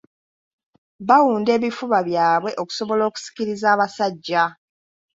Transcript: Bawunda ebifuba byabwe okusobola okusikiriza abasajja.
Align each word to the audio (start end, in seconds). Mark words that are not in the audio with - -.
Bawunda 1.07 1.49
ebifuba 1.57 1.99
byabwe 2.07 2.51
okusobola 2.61 3.03
okusikiriza 3.09 3.65
abasajja. 3.75 4.43